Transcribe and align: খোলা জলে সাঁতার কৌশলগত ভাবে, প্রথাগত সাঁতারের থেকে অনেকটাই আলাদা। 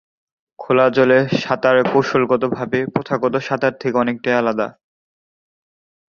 খোলা 0.59 0.85
জলে 0.89 1.19
সাঁতার 1.39 1.77
কৌশলগত 1.91 2.43
ভাবে, 2.57 2.79
প্রথাগত 2.85 3.33
সাঁতারের 3.47 3.79
থেকে 3.81 3.95
অনেকটাই 3.97 4.35
আলাদা। 4.35 4.67